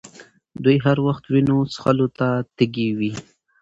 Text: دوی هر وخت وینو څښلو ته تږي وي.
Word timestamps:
دوی 0.63 0.77
هر 0.85 0.97
وخت 1.07 1.23
وینو 1.27 1.57
څښلو 1.73 2.07
ته 2.17 2.27
تږي 2.57 2.89
وي. 2.97 3.11